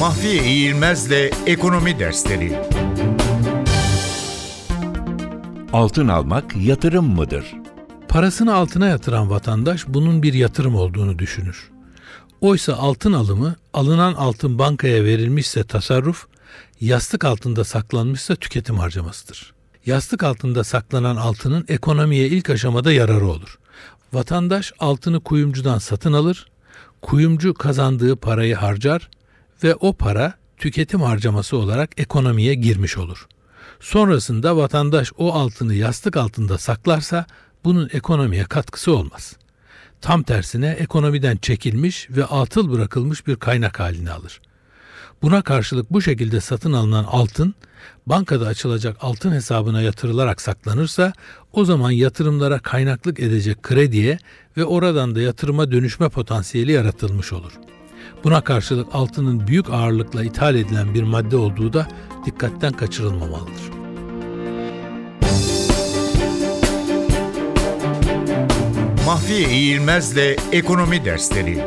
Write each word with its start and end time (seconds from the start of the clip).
Mahfiye 0.00 0.44
İğilmez'le 0.44 1.30
Ekonomi 1.46 1.98
Dersleri 1.98 2.58
Altın 5.72 6.08
almak 6.08 6.56
yatırım 6.56 7.04
mıdır? 7.04 7.54
Parasını 8.08 8.54
altına 8.54 8.86
yatıran 8.86 9.30
vatandaş 9.30 9.84
bunun 9.88 10.22
bir 10.22 10.34
yatırım 10.34 10.74
olduğunu 10.74 11.18
düşünür. 11.18 11.70
Oysa 12.40 12.74
altın 12.74 13.12
alımı 13.12 13.56
alınan 13.72 14.14
altın 14.14 14.58
bankaya 14.58 15.04
verilmişse 15.04 15.64
tasarruf, 15.64 16.26
yastık 16.80 17.24
altında 17.24 17.64
saklanmışsa 17.64 18.36
tüketim 18.36 18.78
harcamasıdır. 18.78 19.54
Yastık 19.86 20.22
altında 20.22 20.64
saklanan 20.64 21.16
altının 21.16 21.64
ekonomiye 21.68 22.26
ilk 22.28 22.50
aşamada 22.50 22.92
yararı 22.92 23.26
olur. 23.26 23.58
Vatandaş 24.12 24.72
altını 24.78 25.20
kuyumcudan 25.20 25.78
satın 25.78 26.12
alır, 26.12 26.46
kuyumcu 27.02 27.54
kazandığı 27.54 28.16
parayı 28.16 28.54
harcar 28.54 29.08
ve 29.64 29.74
o 29.74 29.92
para 29.92 30.34
tüketim 30.56 31.00
harcaması 31.00 31.56
olarak 31.56 31.90
ekonomiye 31.96 32.54
girmiş 32.54 32.98
olur. 32.98 33.26
Sonrasında 33.80 34.56
vatandaş 34.56 35.12
o 35.18 35.32
altını 35.32 35.74
yastık 35.74 36.16
altında 36.16 36.58
saklarsa 36.58 37.26
bunun 37.64 37.88
ekonomiye 37.92 38.44
katkısı 38.44 38.96
olmaz. 38.96 39.36
Tam 40.00 40.22
tersine 40.22 40.68
ekonomiden 40.68 41.36
çekilmiş 41.36 42.10
ve 42.10 42.24
atıl 42.24 42.72
bırakılmış 42.72 43.26
bir 43.26 43.36
kaynak 43.36 43.80
halini 43.80 44.10
alır. 44.10 44.40
Buna 45.22 45.42
karşılık 45.42 45.90
bu 45.90 46.02
şekilde 46.02 46.40
satın 46.40 46.72
alınan 46.72 47.04
altın 47.04 47.54
bankada 48.06 48.46
açılacak 48.46 48.96
altın 49.00 49.32
hesabına 49.32 49.82
yatırılarak 49.82 50.40
saklanırsa 50.40 51.12
o 51.52 51.64
zaman 51.64 51.90
yatırımlara 51.90 52.58
kaynaklık 52.58 53.20
edecek 53.20 53.62
krediye 53.62 54.18
ve 54.56 54.64
oradan 54.64 55.14
da 55.14 55.20
yatırıma 55.20 55.70
dönüşme 55.70 56.08
potansiyeli 56.08 56.72
yaratılmış 56.72 57.32
olur. 57.32 57.52
Buna 58.24 58.40
karşılık 58.40 58.86
altının 58.92 59.46
büyük 59.46 59.70
ağırlıkla 59.70 60.24
ithal 60.24 60.54
edilen 60.54 60.94
bir 60.94 61.02
madde 61.02 61.36
olduğu 61.36 61.72
da 61.72 61.88
dikkatten 62.26 62.72
kaçırılmamalıdır. 62.72 63.80
Mahfiye 69.06 69.48
İğilmez'le 69.48 70.36
Ekonomi 70.52 71.04
Dersleri 71.04 71.58